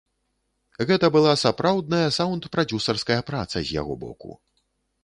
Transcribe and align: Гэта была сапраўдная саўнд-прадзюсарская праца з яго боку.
Гэта 0.91 1.05
была 1.15 1.33
сапраўдная 1.43 2.07
саўнд-прадзюсарская 2.17 3.21
праца 3.31 3.55
з 3.67 3.81
яго 3.81 3.93
боку. 4.07 4.31